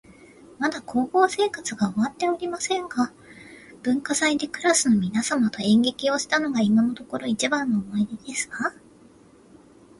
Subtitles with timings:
[0.57, 3.13] まだ高校生活が終わっておりませんが、
[3.83, 8.73] 文化祭でクラスの皆様と演劇をしたのが今のところ一番の思い出ですわ